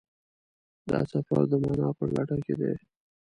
[0.89, 2.73] دا سفر د مانا په لټه کې دی.